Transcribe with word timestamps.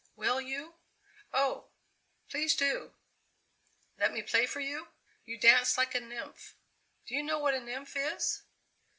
"Will 0.15 0.41
you 0.41 0.77
oh! 1.31 1.67
please 2.27 2.55
do 2.55 2.95
let 3.99 4.11
me 4.11 4.23
play 4.23 4.47
for 4.47 4.59
you? 4.59 4.87
You 5.25 5.37
dance 5.37 5.77
like 5.77 5.93
a 5.93 5.99
nymph. 5.99 6.55
Do 7.05 7.13
you 7.13 7.21
know 7.21 7.37
what 7.37 7.53
a 7.53 7.59
nymph 7.59 7.95
is?" 7.95 8.41